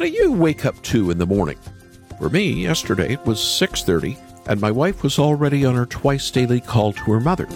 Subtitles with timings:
[0.00, 1.58] What do you wake up to in the morning?
[2.18, 4.16] For me, yesterday it was 6:30
[4.46, 7.46] and my wife was already on her twice daily call to her mother.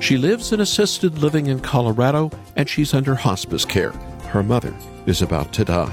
[0.00, 3.92] She lives in assisted living in Colorado and she's under hospice care.
[4.32, 4.74] Her mother
[5.04, 5.92] is about to die.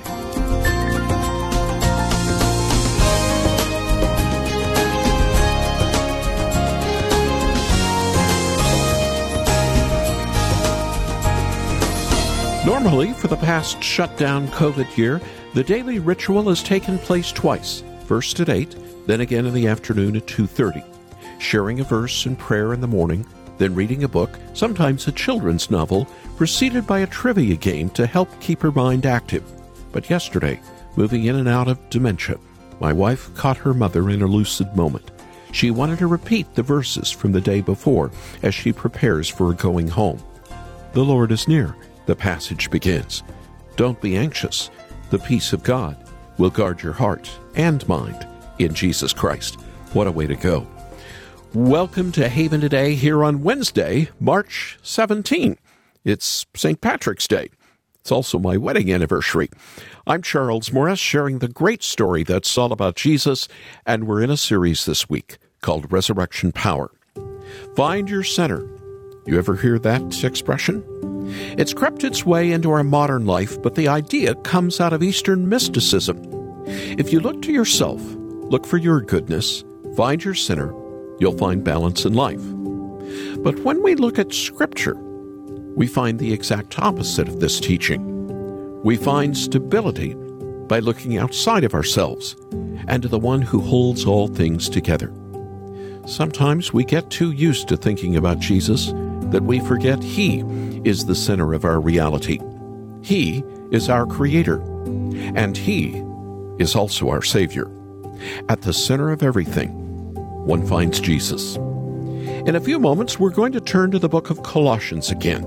[12.65, 15.21] Normally, for the past shutdown COVID year,
[15.57, 18.75] the daily ritual has taken place twice, first at 8,
[19.07, 20.83] then again in the afternoon at 2:30.
[21.39, 23.25] Sharing a verse and prayer in the morning,
[23.57, 28.29] then reading a book, sometimes a children's novel, preceded by a trivia game to help
[28.39, 29.41] keep her mind active.
[29.91, 30.61] But yesterday,
[30.95, 32.37] moving in and out of dementia,
[32.79, 35.09] my wife caught her mother in a lucid moment.
[35.53, 38.11] She wanted to repeat the verses from the day before
[38.43, 40.19] as she prepares for going home.
[40.93, 43.23] The Lord is near the passage begins.
[43.75, 44.69] Don't be anxious.
[45.09, 45.95] The peace of God
[46.37, 48.27] will guard your heart and mind
[48.59, 49.55] in Jesus Christ.
[49.93, 50.67] What a way to go.
[51.53, 55.57] Welcome to Haven Today here on Wednesday, March 17.
[56.03, 56.81] It's St.
[56.81, 57.49] Patrick's Day.
[58.01, 59.49] It's also my wedding anniversary.
[60.05, 63.47] I'm Charles Morris, sharing the great story that's all about Jesus,
[63.85, 66.91] and we're in a series this week called Resurrection Power.
[67.77, 68.67] Find your center.
[69.25, 70.83] You ever hear that expression?
[71.57, 75.49] It's crept its way into our modern life, but the idea comes out of Eastern
[75.49, 76.17] mysticism.
[76.65, 79.63] If you look to yourself, look for your goodness,
[79.95, 80.73] find your center,
[81.19, 82.41] you'll find balance in life.
[83.43, 84.95] But when we look at Scripture,
[85.75, 88.81] we find the exact opposite of this teaching.
[88.83, 90.15] We find stability
[90.67, 92.35] by looking outside of ourselves
[92.87, 95.13] and to the one who holds all things together.
[96.05, 98.93] Sometimes we get too used to thinking about Jesus
[99.31, 100.39] that we forget He
[100.87, 102.39] is the center of our reality.
[103.01, 104.61] He is our Creator,
[105.35, 106.03] and He
[106.59, 107.69] is also our Savior.
[108.49, 109.69] At the center of everything,
[110.45, 111.57] one finds Jesus.
[111.57, 115.43] In a few moments, we're going to turn to the book of Colossians again.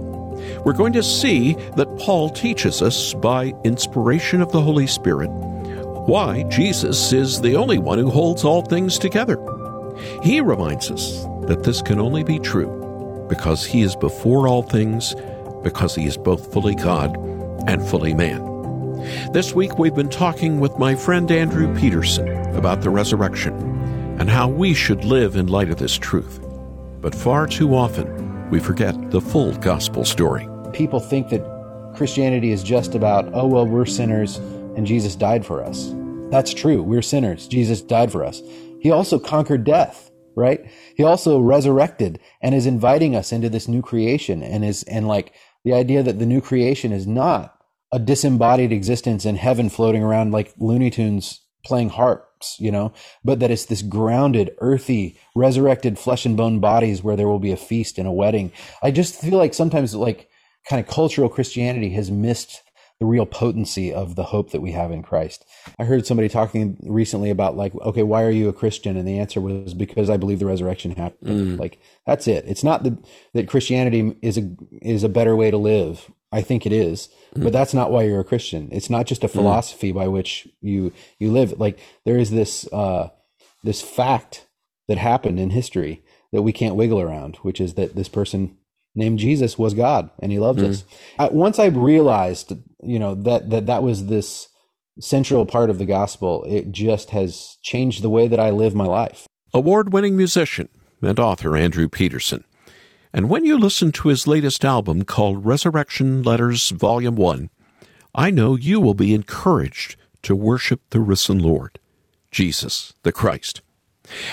[0.64, 5.30] We're going to see that Paul teaches us, by inspiration of the Holy Spirit,
[6.06, 9.38] why Jesus is the only one who holds all things together.
[10.22, 15.14] He reminds us that this can only be true because he is before all things,
[15.62, 17.16] because he is both fully God
[17.66, 18.50] and fully man.
[19.32, 23.54] This week we've been talking with my friend Andrew Peterson about the resurrection
[24.20, 26.40] and how we should live in light of this truth.
[27.00, 30.48] But far too often we forget the full gospel story.
[30.72, 34.36] People think that Christianity is just about, oh, well, we're sinners
[34.76, 35.94] and Jesus died for us.
[36.30, 36.82] That's true.
[36.82, 37.48] We're sinners.
[37.48, 38.42] Jesus died for us.
[38.80, 40.64] He also conquered death right?
[40.94, 45.32] He also resurrected and is inviting us into this new creation and is, and like
[45.64, 47.56] the idea that the new creation is not
[47.92, 52.92] a disembodied existence in heaven floating around like Looney Tunes playing harps, you know,
[53.24, 57.52] but that it's this grounded, earthy, resurrected flesh and bone bodies where there will be
[57.52, 58.52] a feast and a wedding.
[58.82, 60.28] I just feel like sometimes like
[60.68, 62.62] kind of cultural Christianity has missed
[63.00, 65.46] the real potency of the hope that we have in Christ.
[65.78, 68.96] I heard somebody talking recently about like, okay, why are you a Christian?
[68.96, 71.56] And the answer was because I believe the resurrection happened.
[71.56, 71.58] Mm.
[71.58, 72.44] Like that's it.
[72.46, 72.98] It's not that
[73.32, 74.50] that Christianity is a
[74.82, 76.10] is a better way to live.
[76.30, 77.42] I think it is, mm.
[77.42, 78.68] but that's not why you're a Christian.
[78.70, 79.32] It's not just a mm.
[79.32, 79.96] philosophy mm.
[79.96, 81.58] by which you you live.
[81.58, 83.08] Like there is this uh,
[83.64, 84.46] this fact
[84.88, 88.58] that happened in history that we can't wiggle around, which is that this person
[88.94, 90.68] named Jesus was God and he loved mm.
[90.68, 90.84] us.
[91.18, 92.52] I, once I realized,
[92.82, 94.48] you know, that, that that was this
[95.00, 98.86] central part of the gospel, it just has changed the way that I live my
[98.86, 99.26] life.
[99.52, 100.68] Award winning musician
[101.02, 102.44] and author Andrew Peterson.
[103.12, 107.50] And when you listen to his latest album called Resurrection Letters Volume 1,
[108.14, 111.78] I know you will be encouraged to worship the risen Lord,
[112.30, 113.62] Jesus the Christ.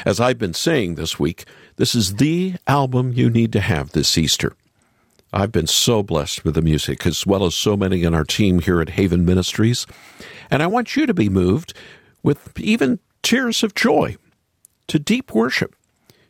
[0.05, 1.45] As I've been saying this week,
[1.77, 4.53] this is the album you need to have this Easter.
[5.33, 8.59] I've been so blessed with the music, as well as so many in our team
[8.59, 9.85] here at Haven Ministries,
[10.49, 11.73] and I want you to be moved
[12.23, 14.15] with even tears of joy
[14.87, 15.75] to deep worship.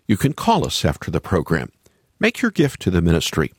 [0.08, 1.72] You can call us after the program.
[2.20, 3.54] Make your gift to the ministry,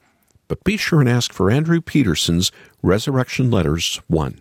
[0.49, 2.51] but be sure and ask for Andrew Peterson's
[2.83, 4.41] Resurrection Letters 1.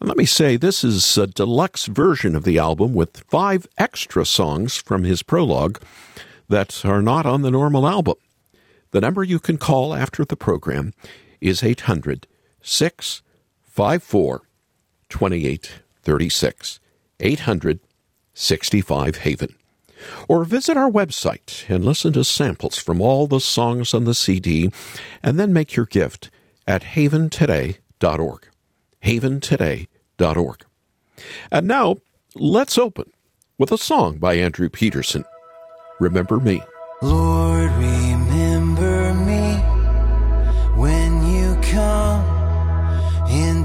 [0.00, 4.26] And let me say, this is a deluxe version of the album with five extra
[4.26, 5.80] songs from his prologue
[6.50, 8.16] that are not on the normal album.
[8.94, 10.94] The number you can call after the program
[11.40, 12.28] is 800
[12.62, 14.42] 654
[15.08, 16.80] 2836.
[17.18, 17.80] 800
[18.34, 19.56] 65 Haven.
[20.28, 24.70] Or visit our website and listen to samples from all the songs on the CD,
[25.24, 26.30] and then make your gift
[26.64, 28.48] at haventoday.org.
[29.04, 30.64] Haventoday.org.
[31.50, 31.96] And now,
[32.36, 33.10] let's open
[33.58, 35.24] with a song by Andrew Peterson
[35.98, 36.62] Remember Me.
[37.02, 37.53] Lord,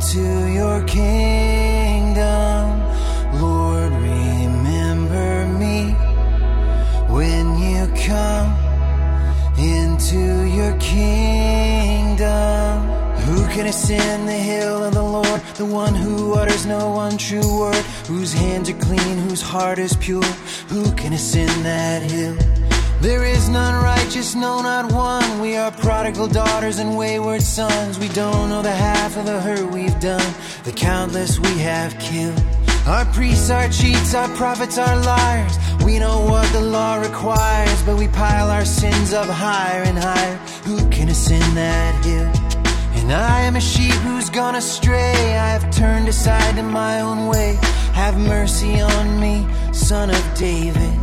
[0.09, 2.79] into your kingdom.
[3.39, 5.91] Lord, remember me
[7.13, 8.55] when you come
[9.57, 12.27] into your kingdom.
[13.27, 15.41] Who can ascend the hill of the Lord?
[15.55, 20.23] The one who utters no untrue word, whose hands are clean, whose heart is pure.
[20.69, 22.35] Who can ascend that hill?
[23.01, 25.39] There is none righteous, no, not one.
[25.39, 27.97] We are prodigal daughters and wayward sons.
[27.97, 30.33] We don't know the half of the hurt we've done,
[30.65, 32.43] the countless we have killed.
[32.85, 35.57] Our priests are cheats, our prophets are liars.
[35.85, 40.35] We know what the law requires, but we pile our sins up higher and higher.
[40.65, 42.29] Who can ascend that hill?
[43.01, 45.37] And I am a sheep who's gone astray.
[45.37, 47.57] I have turned aside to my own way.
[47.93, 50.98] Have mercy on me, son of David.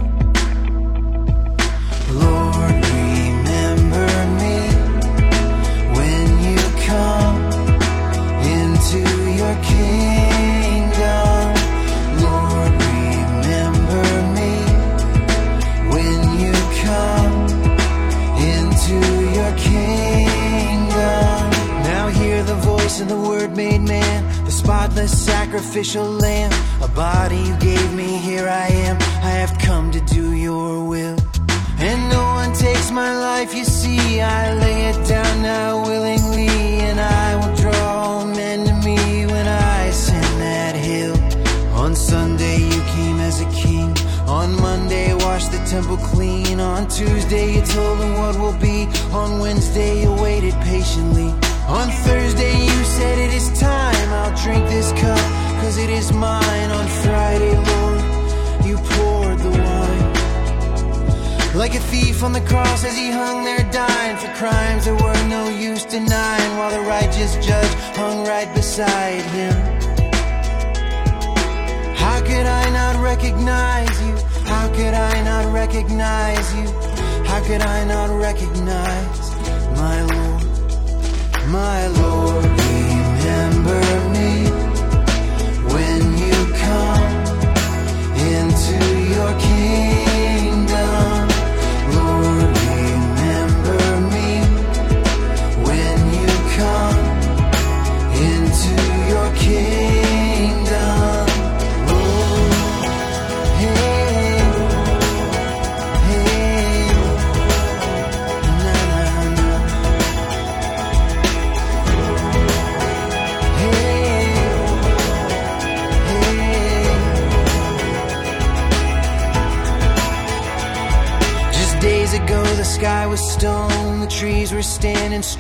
[22.37, 26.53] Hear the voice of the Word made man, the spotless sacrificial lamb.
[26.83, 28.97] A body you gave me, here I am.
[29.31, 31.19] I have come to do your will.
[31.79, 34.21] And no one takes my life, you see.
[34.21, 36.49] I lay it down now willingly,
[36.89, 37.57] and I will
[45.83, 46.59] clean.
[46.61, 48.87] On Tuesday, you told them what will be.
[49.13, 51.29] On Wednesday, you waited patiently.
[51.69, 54.09] On Thursday, you said it is time.
[54.13, 55.19] I'll drink this cup,
[55.61, 56.71] cause it is mine.
[56.71, 58.01] On Friday, Lord,
[58.65, 60.13] you poured the wine.
[61.55, 65.29] Like a thief on the cross as he hung there dying for crimes that were
[65.29, 69.55] no use denying while the righteous judge hung right beside him.
[71.97, 74.16] How could I not recognize you?
[74.47, 76.67] How could I not recognize you?
[77.25, 79.31] How could I not recognize
[79.83, 80.43] my Lord?
[81.49, 83.83] My Lord, remember
[84.17, 84.33] me
[85.75, 87.07] when you come
[88.35, 88.79] into
[89.15, 89.86] your kingdom.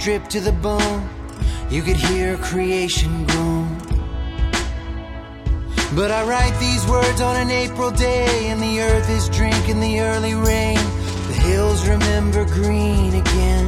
[0.06, 1.10] To the bone.
[1.68, 3.76] You could hear creation groan.
[5.96, 9.98] But I write these words on an April day, and the earth is drinking the
[9.98, 10.78] early rain.
[11.26, 13.66] The hills remember green again.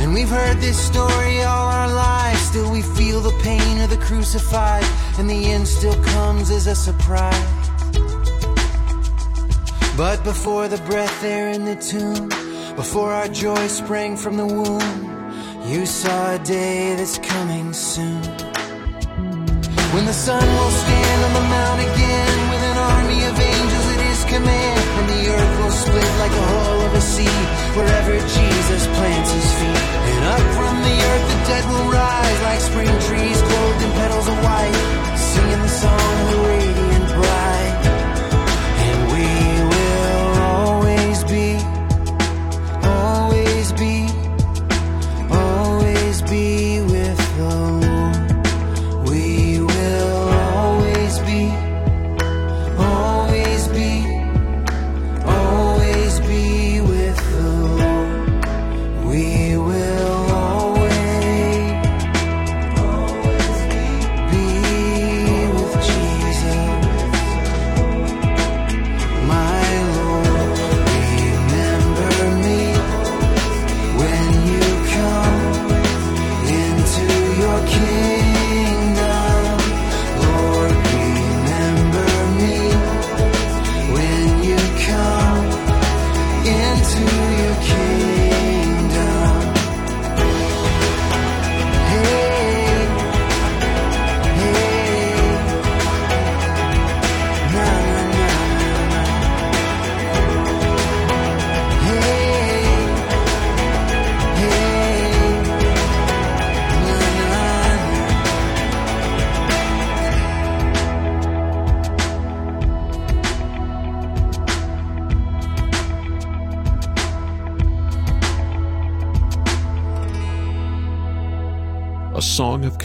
[0.00, 2.40] And we've heard this story all our lives.
[2.40, 4.86] Still, we feel the pain of the crucified,
[5.18, 7.68] and the end still comes as a surprise.
[9.94, 12.45] But before the breath there in the tomb,
[12.76, 15.04] before our joy sprang from the womb,
[15.64, 18.22] you saw a day that's coming soon.
[19.94, 24.00] When the sun will stand on the mount again with an army of angels at
[24.04, 27.40] his command, and the earth will split like a hull of a sea
[27.72, 29.84] wherever Jesus plants his feet.
[30.12, 34.28] And up from the earth the dead will rise like spring trees clothed in petals
[34.28, 34.76] of white,
[35.16, 36.95] singing the song of the radiant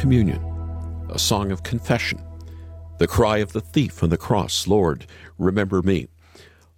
[0.01, 0.43] communion,
[1.12, 2.20] a song of confession,
[2.98, 5.05] the cry of the thief on the cross, Lord,
[5.38, 6.08] remember me.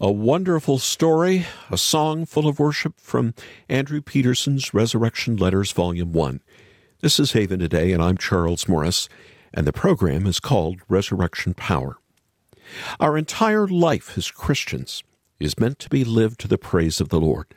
[0.01, 3.33] A wonderful story, a song full of worship from
[3.69, 6.41] Andrew Peterson's Resurrection Letters, Volume 1.
[6.99, 9.07] This is Haven Today, and I'm Charles Morris,
[9.53, 11.99] and the program is called Resurrection Power.
[12.99, 15.01] Our entire life as Christians
[15.39, 17.55] is meant to be lived to the praise of the Lord.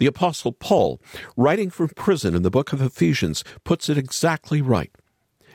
[0.00, 0.98] The Apostle Paul,
[1.36, 4.90] writing from prison in the book of Ephesians, puts it exactly right.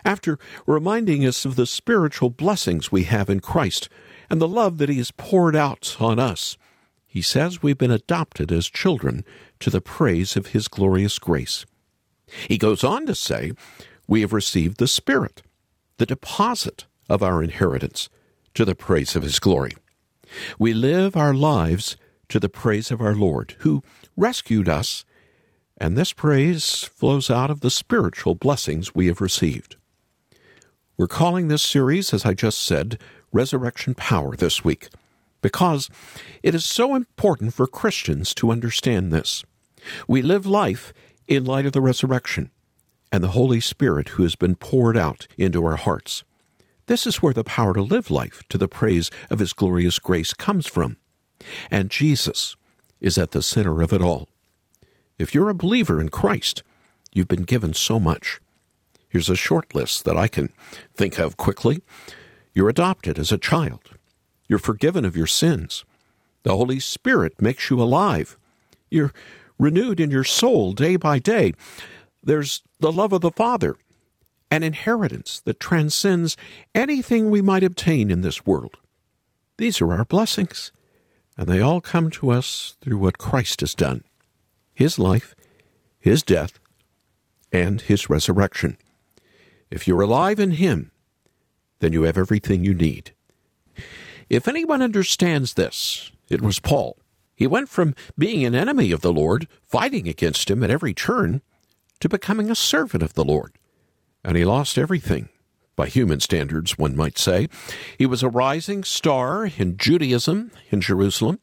[0.06, 0.38] After
[0.68, 3.90] reminding us of the spiritual blessings we have in Christ
[4.30, 6.60] and the love that He has poured out on us,
[7.08, 9.26] he says we've been adopted as children
[9.62, 11.66] to the praise of His glorious grace.
[12.48, 13.54] He goes on to say,
[14.08, 15.42] We have received the Spirit,
[15.98, 18.10] the deposit of our inheritance,
[18.54, 19.72] to the praise of His glory.
[20.60, 21.98] We live our lives
[22.30, 23.82] to the praise of our Lord, who
[24.16, 25.06] rescued us,
[25.78, 29.76] and this praise flows out of the spiritual blessings we have received.
[30.98, 33.00] We're calling this series, as I just said,
[33.34, 34.88] Resurrection Power this week,
[35.42, 35.90] because
[36.42, 39.44] it is so important for Christians to understand this.
[40.08, 40.94] We live life
[41.28, 42.52] in light of the resurrection
[43.12, 46.24] and the Holy Spirit who has been poured out into our hearts.
[46.88, 50.34] This is where the power to live life to the praise of His glorious grace
[50.34, 50.98] comes from.
[51.70, 52.56] And Jesus
[53.00, 54.28] is at the center of it all.
[55.18, 56.64] If you're a believer in Christ,
[57.14, 58.40] you've been given so much.
[59.08, 60.50] Here's a short list that I can
[60.94, 61.82] think of quickly.
[62.54, 63.92] You're adopted as a child.
[64.48, 65.86] You're forgiven of your sins.
[66.44, 68.38] The Holy Spirit makes you alive.
[68.90, 69.14] You're
[69.58, 71.54] renewed in your soul day by day.
[72.24, 73.76] There's the love of the Father,
[74.52, 76.36] an inheritance that transcends
[76.74, 78.78] anything we might obtain in this world.
[79.58, 80.72] These are our blessings,
[81.38, 84.04] and they all come to us through what Christ has done
[84.74, 85.36] His life,
[86.00, 86.60] His death,
[87.52, 88.78] and His resurrection.
[89.70, 90.92] If you're alive in Him,
[91.80, 93.12] then you have everything you need.
[94.30, 96.98] If anyone understands this, it was Paul.
[97.36, 101.42] He went from being an enemy of the Lord, fighting against him at every turn,
[102.00, 103.54] to becoming a servant of the Lord.
[104.24, 105.30] And he lost everything,
[105.76, 107.48] by human standards, one might say.
[107.98, 111.40] He was a rising star in Judaism in Jerusalem.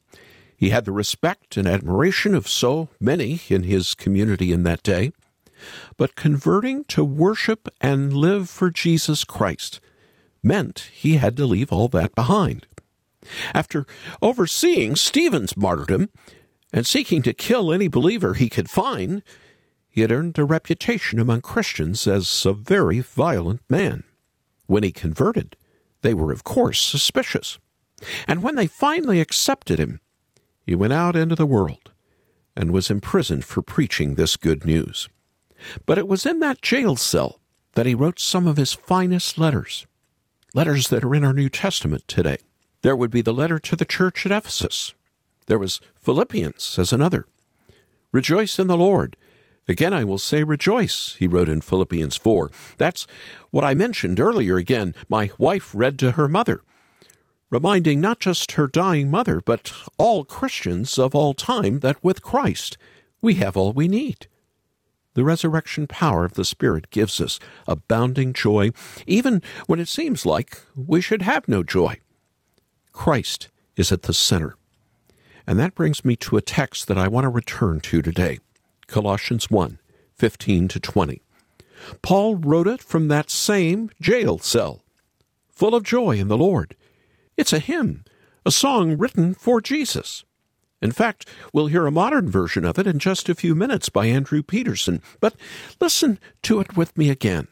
[0.55, 5.11] He had the respect and admiration of so many in his community in that day.
[5.97, 9.79] But converting to worship and live for Jesus Christ
[10.41, 12.67] meant he had to leave all that behind.
[13.53, 13.85] After
[14.21, 16.09] overseeing Stephen's martyrdom
[16.73, 19.23] and seeking to kill any believer he could find,
[19.89, 24.03] he had earned a reputation among Christians as a very violent man.
[24.67, 25.55] When he converted,
[26.01, 27.59] they were, of course, suspicious.
[28.27, 29.99] And when they finally accepted him,
[30.65, 31.91] he went out into the world
[32.55, 35.09] and was imprisoned for preaching this good news.
[35.85, 37.39] But it was in that jail cell
[37.73, 39.87] that he wrote some of his finest letters,
[40.53, 42.37] letters that are in our New Testament today.
[42.81, 44.93] There would be the letter to the church at Ephesus.
[45.47, 47.25] There was Philippians as another.
[48.11, 49.15] Rejoice in the Lord.
[49.67, 52.51] Again, I will say rejoice, he wrote in Philippians 4.
[52.77, 53.07] That's
[53.49, 54.93] what I mentioned earlier again.
[55.07, 56.61] My wife read to her mother,
[57.49, 62.77] reminding not just her dying mother, but all Christians of all time that with Christ
[63.21, 64.27] we have all we need.
[65.13, 68.71] The resurrection power of the Spirit gives us abounding joy,
[69.07, 71.99] even when it seems like we should have no joy.
[72.91, 74.57] Christ is at the center.
[75.47, 78.39] And that brings me to a text that I want to return to today
[78.93, 79.79] Colossians 1
[80.13, 81.23] 15 to 20.
[82.03, 84.83] Paul wrote it from that same jail cell,
[85.49, 86.75] full of joy in the Lord.
[87.35, 88.05] It's a hymn,
[88.45, 90.25] a song written for Jesus.
[90.79, 94.05] In fact, we'll hear a modern version of it in just a few minutes by
[94.05, 95.33] Andrew Peterson, but
[95.81, 97.47] listen to it with me again.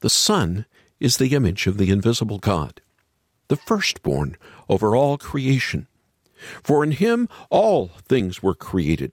[0.00, 0.64] The Son
[0.98, 2.80] is the image of the invisible God
[3.48, 4.36] the firstborn
[4.66, 5.88] over all creation.
[6.64, 9.12] For in him all things were created,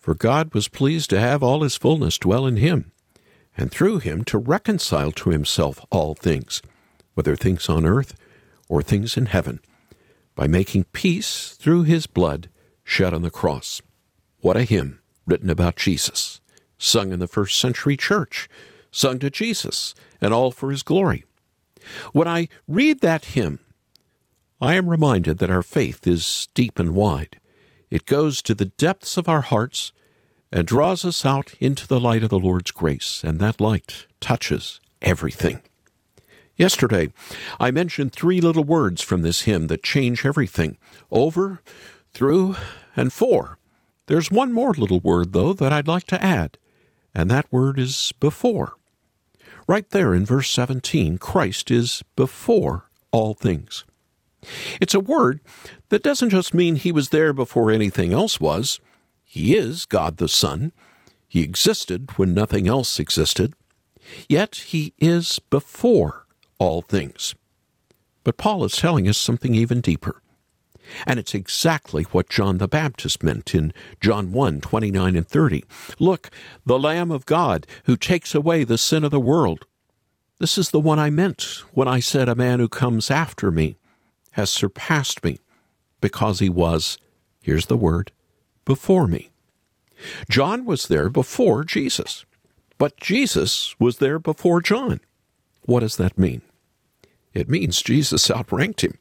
[0.00, 2.90] For God was pleased to have all his fullness dwell in him,
[3.54, 6.62] and through him to reconcile to himself all things,
[7.12, 8.14] whether things on earth
[8.68, 9.60] or things in heaven,
[10.34, 12.48] by making peace through his blood
[12.82, 13.82] shed on the cross.
[14.40, 16.40] What a hymn written about Jesus,
[16.78, 18.48] sung in the first century church,
[18.90, 21.24] sung to Jesus, and all for his glory.
[22.12, 23.58] When I read that hymn,
[24.62, 27.38] I am reminded that our faith is deep and wide.
[27.90, 29.92] It goes to the depths of our hearts
[30.52, 34.80] and draws us out into the light of the Lord's grace, and that light touches
[35.02, 35.60] everything.
[36.56, 37.12] Yesterday,
[37.58, 40.76] I mentioned three little words from this hymn that change everything
[41.10, 41.62] over,
[42.12, 42.56] through,
[42.94, 43.58] and for.
[44.06, 46.58] There's one more little word, though, that I'd like to add,
[47.14, 48.74] and that word is before.
[49.66, 53.84] Right there in verse 17, Christ is before all things.
[54.80, 55.40] It's a word
[55.88, 58.80] that doesn't just mean he was there before anything else was.
[59.24, 60.72] He is God the Son.
[61.28, 63.54] He existed when nothing else existed.
[64.28, 66.26] Yet he is before
[66.58, 67.34] all things.
[68.24, 70.20] But Paul is telling us something even deeper.
[71.06, 75.64] And it's exactly what John the Baptist meant in John 1 29 and 30.
[75.98, 76.30] Look,
[76.66, 79.66] the Lamb of God who takes away the sin of the world.
[80.38, 83.76] This is the one I meant when I said, A man who comes after me
[84.32, 85.38] has surpassed me
[86.00, 86.98] because he was,
[87.42, 88.12] here's the word,
[88.64, 89.30] before me.
[90.28, 92.24] John was there before Jesus,
[92.78, 95.00] but Jesus was there before John.
[95.66, 96.42] What does that mean?
[97.34, 98.98] It means Jesus outranked him.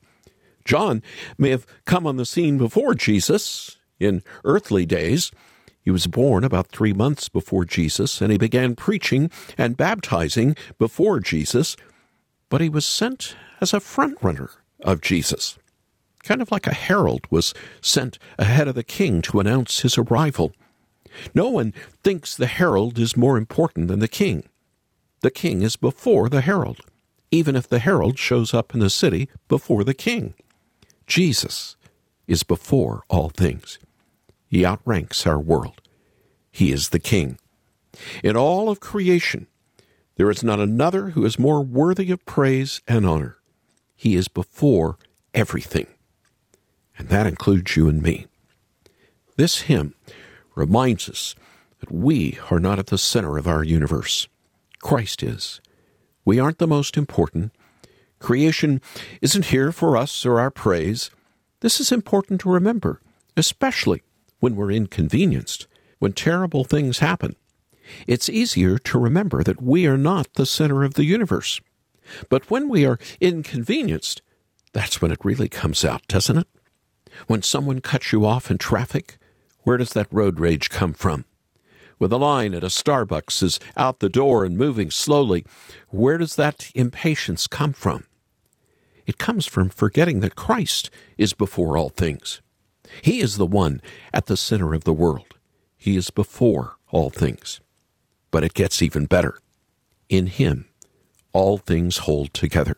[0.65, 1.01] John
[1.37, 5.31] may have come on the scene before Jesus in earthly days.
[5.81, 11.19] He was born about three months before Jesus, and he began preaching and baptizing before
[11.19, 11.75] Jesus,
[12.49, 15.57] but he was sent as a front runner of Jesus.
[16.23, 20.53] Kind of like a herald was sent ahead of the king to announce his arrival.
[21.33, 24.43] No one thinks the herald is more important than the king.
[25.21, 26.81] The king is before the herald,
[27.31, 30.33] even if the herald shows up in the city before the king.
[31.07, 31.75] Jesus
[32.27, 33.79] is before all things.
[34.47, 35.81] He outranks our world.
[36.51, 37.37] He is the king.
[38.23, 39.47] In all of creation,
[40.15, 43.38] there is not another who is more worthy of praise and honor.
[43.99, 44.97] He is before
[45.33, 45.87] everything.
[46.97, 48.27] And that includes you and me.
[49.35, 49.93] This hymn
[50.55, 51.35] reminds us
[51.81, 54.29] that we are not at the center of our universe.
[54.81, 55.59] Christ is.
[56.23, 57.51] We aren't the most important.
[58.19, 58.79] Creation
[59.21, 61.11] isn't here for us or our praise.
[61.59, 63.01] This is important to remember,
[63.35, 64.01] especially
[64.39, 67.35] when we're inconvenienced, when terrible things happen.
[68.07, 71.59] It's easier to remember that we are not the center of the universe.
[72.29, 74.21] But when we are inconvenienced,
[74.73, 76.47] that's when it really comes out, doesn't it?
[77.27, 79.17] When someone cuts you off in traffic,
[79.63, 81.25] where does that road rage come from?
[81.97, 85.45] When the line at a Starbucks is out the door and moving slowly,
[85.89, 88.05] where does that impatience come from?
[89.05, 92.41] It comes from forgetting that Christ is before all things.
[93.01, 93.81] He is the one
[94.13, 95.35] at the center of the world.
[95.75, 97.59] He is before all things.
[98.31, 99.37] But it gets even better.
[100.07, 100.68] In Him,
[101.33, 102.77] all things hold together.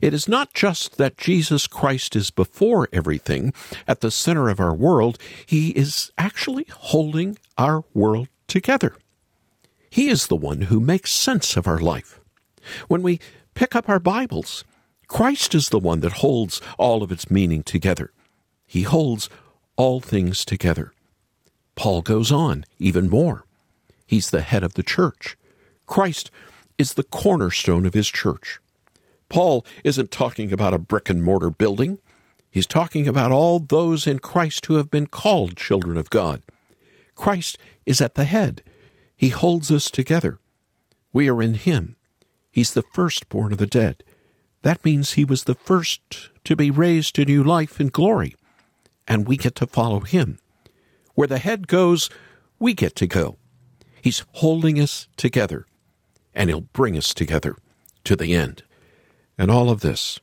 [0.00, 3.52] It is not just that Jesus Christ is before everything,
[3.86, 8.96] at the center of our world, He is actually holding our world together.
[9.90, 12.20] He is the one who makes sense of our life.
[12.88, 13.20] When we
[13.54, 14.64] pick up our Bibles,
[15.08, 18.12] Christ is the one that holds all of its meaning together.
[18.66, 19.28] He holds
[19.76, 20.92] all things together.
[21.74, 23.44] Paul goes on even more.
[24.06, 25.36] He's the head of the church.
[25.86, 26.30] Christ
[26.80, 28.58] is the cornerstone of his church.
[29.28, 31.98] Paul isn't talking about a brick and mortar building.
[32.50, 36.42] He's talking about all those in Christ who have been called children of God.
[37.14, 38.62] Christ is at the head.
[39.14, 40.38] He holds us together.
[41.12, 41.96] We are in Him.
[42.50, 44.02] He's the firstborn of the dead.
[44.62, 48.34] That means He was the first to be raised to new life and glory.
[49.06, 50.38] And we get to follow Him.
[51.14, 52.08] Where the head goes,
[52.58, 53.36] we get to go.
[54.00, 55.66] He's holding us together
[56.34, 57.56] and He'll bring us together
[58.04, 58.62] to the end.
[59.38, 60.20] And all of this,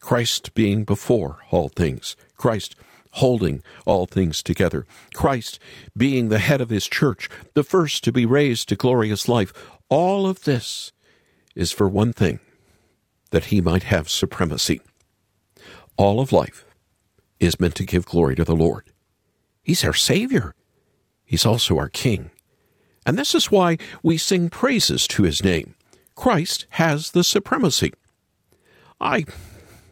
[0.00, 2.74] Christ being before all things, Christ
[3.16, 5.58] holding all things together, Christ
[5.96, 9.52] being the head of His church, the first to be raised to glorious life,
[9.88, 10.92] all of this
[11.54, 12.40] is for one thing
[13.30, 14.80] that He might have supremacy.
[15.96, 16.64] All of life
[17.38, 18.92] is meant to give glory to the Lord.
[19.62, 20.54] He's our Savior.
[21.24, 22.30] He's also our King.
[23.04, 25.74] And this is why we sing praises to his name.
[26.14, 27.92] Christ has the supremacy.
[29.00, 29.24] I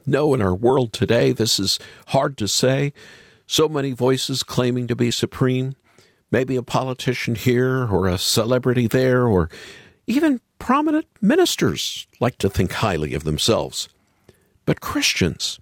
[0.07, 2.92] know in our world today this is hard to say.
[3.46, 5.75] So many voices claiming to be supreme.
[6.31, 9.51] Maybe a politician here or a celebrity there, or
[10.07, 13.88] even prominent ministers like to think highly of themselves.
[14.64, 15.59] But Christians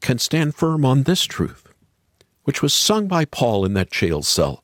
[0.00, 1.66] can stand firm on this truth,
[2.44, 4.62] which was sung by Paul in that jail cell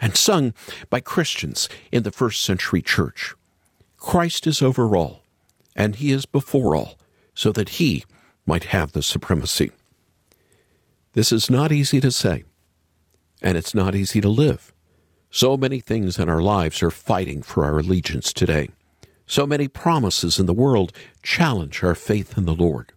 [0.00, 0.54] and sung
[0.90, 3.34] by Christians in the first century church.
[3.96, 5.22] Christ is over all,
[5.74, 6.98] and he is before all,
[7.34, 8.04] so that he
[8.44, 9.70] might have the supremacy.
[11.14, 12.44] This is not easy to say,
[13.42, 14.72] and it's not easy to live.
[15.30, 18.70] So many things in our lives are fighting for our allegiance today.
[19.26, 22.92] So many promises in the world challenge our faith in the Lord.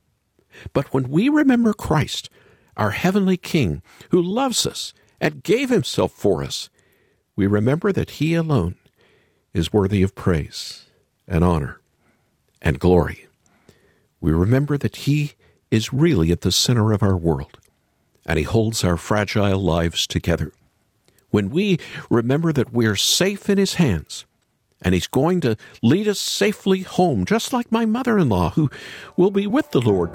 [0.74, 2.30] But when we remember Christ,
[2.78, 3.82] our heavenly King,
[4.12, 6.70] who loves us and gave himself for us,
[7.40, 8.76] we remember that he alone
[9.54, 10.88] is worthy of praise
[11.26, 11.80] and honor
[12.62, 13.28] and glory.
[14.20, 15.36] We remember that he
[15.72, 17.58] is really at the center of our world,
[18.26, 20.52] and he holds our fragile lives together.
[21.30, 24.26] When we remember that we're safe in his hands,
[24.82, 28.70] and he's going to lead us safely home, just like my mother in law, who
[29.16, 30.12] will be with the Lord,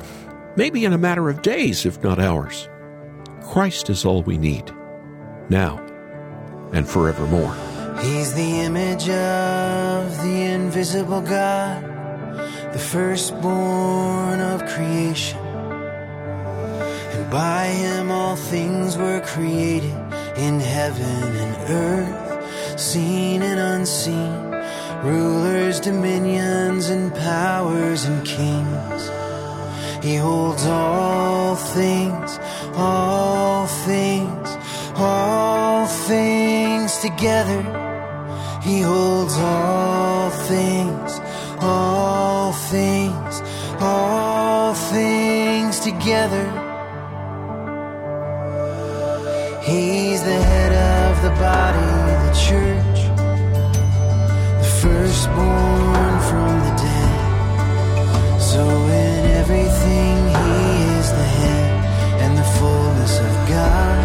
[0.58, 2.68] maybe in a matter of days, if not hours.
[3.40, 4.70] Christ is all we need,
[5.48, 5.83] now
[6.72, 7.54] and forevermore.
[8.02, 11.82] He's the image of the invisible God,
[12.72, 15.38] the firstborn of creation.
[15.38, 19.94] And by him all things were created
[20.36, 24.50] in heaven and earth, seen and unseen,
[25.02, 29.10] rulers, dominions, and powers and kings.
[30.04, 32.38] He holds all things,
[32.74, 34.56] all things,
[34.96, 36.43] all things
[37.04, 37.60] together.
[38.62, 41.20] He holds all things,
[41.60, 43.42] all things,
[43.78, 46.46] all things together.
[49.70, 51.90] He's the head of the body,
[52.26, 52.98] the church,
[54.62, 58.40] the firstborn from the dead.
[58.50, 58.62] So
[59.06, 60.56] in everything, he
[60.98, 61.72] is the head,
[62.22, 64.04] and the fullness of God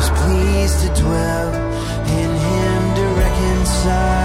[0.00, 1.45] is pleased to dwell
[3.86, 4.15] reconcile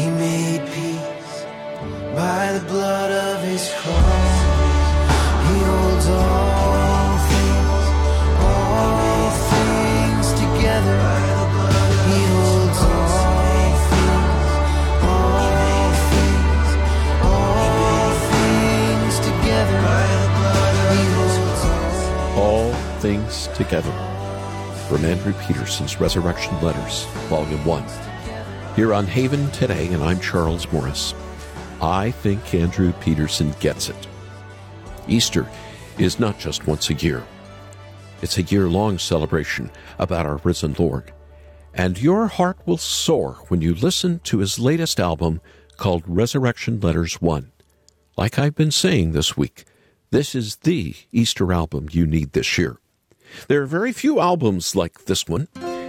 [0.00, 1.44] He made peace.
[2.16, 4.32] By the blood of his cross,
[5.46, 7.84] he holds all things,
[8.48, 11.00] all things together.
[12.08, 14.48] He holds all things,
[15.12, 15.52] all
[16.14, 16.68] things,
[17.28, 19.80] all things together.
[22.36, 23.92] All Things Together
[24.88, 28.09] from Andrew Peterson's Resurrection Letters, Volume 1.
[28.76, 31.12] Here on Haven today, and I'm Charles Morris.
[31.82, 34.06] I think Andrew Peterson gets it.
[35.08, 35.44] Easter
[35.98, 37.26] is not just once a year,
[38.22, 41.12] it's a year long celebration about our risen Lord.
[41.74, 45.40] And your heart will soar when you listen to his latest album
[45.76, 47.50] called Resurrection Letters 1.
[48.16, 49.64] Like I've been saying this week,
[50.10, 52.78] this is the Easter album you need this year.
[53.48, 55.48] There are very few albums like this one.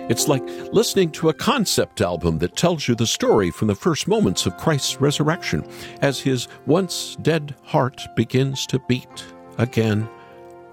[0.09, 4.07] It's like listening to a concept album that tells you the story from the first
[4.07, 5.65] moments of Christ's resurrection
[6.01, 9.25] as his once dead heart begins to beat
[9.57, 10.09] again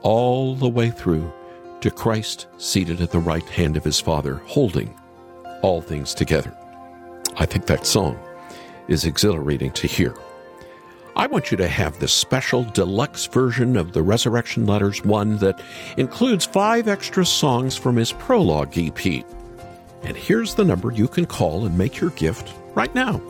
[0.02, 1.32] all the way through
[1.80, 4.98] to Christ seated at the right hand of his Father, holding
[5.62, 6.56] all things together.
[7.36, 8.18] I think that song
[8.88, 10.14] is exhilarating to hear.
[11.18, 15.61] I want you to have this special deluxe version of the Resurrection Letters 1 that
[15.96, 19.24] includes five extra songs from his prologue EP.
[20.04, 23.20] And here's the number you can call and make your gift right now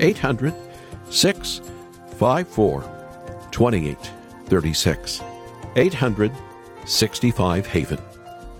[0.00, 0.54] 800
[1.10, 2.80] 654
[3.50, 5.22] 2836.
[5.76, 6.32] 800
[6.86, 7.98] 65 Haven.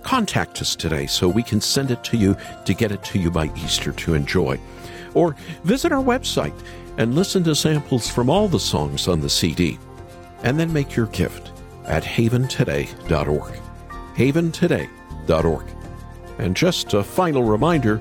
[0.02, 2.36] Contact us today so we can send it to you
[2.66, 4.60] to get it to you by Easter to enjoy.
[5.14, 5.34] Or
[5.64, 6.52] visit our website
[6.98, 9.78] and listen to samples from all the songs on the CD.
[10.42, 11.52] And then make your gift.
[11.84, 13.60] at haventoday.org.
[14.16, 15.64] Haventoday.org.
[16.38, 18.00] And just a final reminder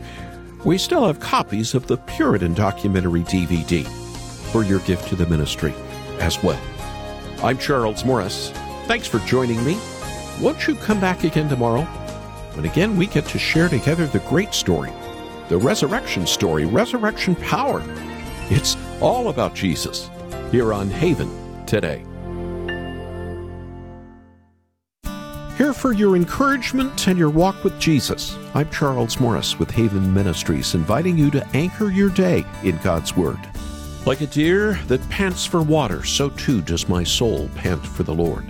[0.65, 3.85] we still have copies of the Puritan documentary DVD
[4.51, 5.73] for your gift to the ministry
[6.19, 6.59] as well.
[7.43, 8.49] I'm Charles Morris.
[8.87, 9.77] Thanks for joining me.
[10.41, 11.83] Won't you come back again tomorrow?
[12.55, 14.91] When again we get to share together the great story,
[15.49, 17.83] the resurrection story, resurrection power.
[18.49, 20.09] It's all about Jesus
[20.51, 22.03] here on Haven today.
[25.57, 28.37] Here for your encouragement and your walk with Jesus.
[28.53, 33.39] I'm Charles Morris with Haven Ministries, inviting you to anchor your day in God's Word.
[34.05, 38.13] Like a deer that pants for water, so too does my soul pant for the
[38.13, 38.45] Lord.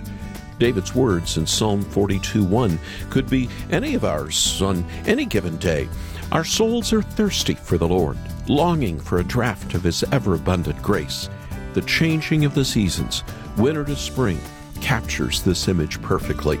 [0.58, 2.78] David's words in Psalm 42:1
[3.08, 5.88] could be any of ours on any given day.
[6.32, 10.80] Our souls are thirsty for the Lord, longing for a draught of His ever abundant
[10.82, 11.28] grace.
[11.74, 13.22] The changing of the seasons,
[13.56, 14.40] winter to spring,
[14.80, 16.58] captures this image perfectly.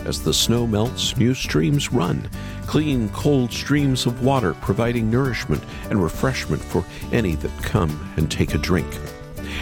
[0.00, 2.28] As the snow melts, new streams run,
[2.66, 8.54] clean, cold streams of water providing nourishment and refreshment for any that come and take
[8.54, 8.86] a drink.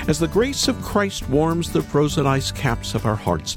[0.09, 3.57] As the grace of Christ warms the frozen ice caps of our hearts,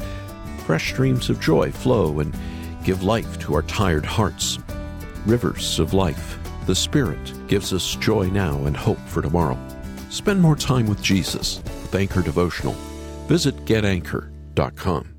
[0.65, 2.35] fresh streams of joy flow and
[2.83, 4.59] give life to our tired hearts.
[5.25, 9.57] Rivers of life, the Spirit gives us joy now and hope for tomorrow.
[10.09, 12.73] Spend more time with Jesus with Anchor Devotional.
[13.27, 15.14] Visit getanchor.com.